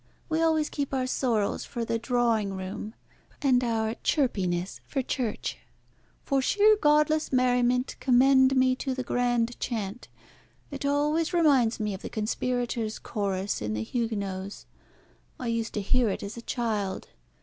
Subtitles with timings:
[0.29, 2.95] We always keep our sorrows for the drawing room,
[3.39, 5.57] and our chirpiness for church.
[6.23, 10.07] For sheer godless merriment commend me to the grand chant.
[10.71, 14.65] It always reminds me of the conspirators' chorus in the 'Huguenots.'
[15.39, 17.09] I used to hear it as a child.